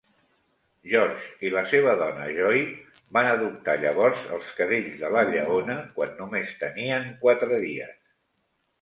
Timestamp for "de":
5.05-5.15